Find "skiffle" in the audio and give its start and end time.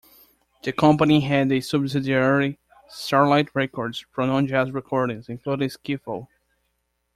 5.69-6.27